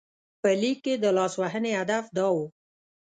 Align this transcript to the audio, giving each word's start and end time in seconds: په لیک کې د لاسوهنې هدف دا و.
په 0.41 0.49
لیک 0.61 0.77
کې 0.85 0.93
د 1.03 1.05
لاسوهنې 1.17 1.71
هدف 1.79 2.05
دا 2.17 2.27
و. 2.35 2.37